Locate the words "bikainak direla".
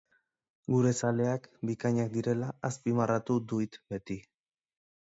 1.71-2.49